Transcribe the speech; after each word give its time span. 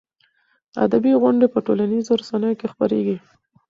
ادبي 0.85 1.11
غونډې 1.21 1.47
په 1.53 1.59
ټولنیزو 1.65 2.19
رسنیو 2.21 2.57
کې 2.59 2.67
خپرېږي. 2.73 3.17